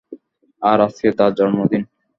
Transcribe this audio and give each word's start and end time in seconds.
আরে 0.61 0.81
আজকে 0.87 1.07
তার 1.19 1.31
জন্মদিন! 1.37 1.81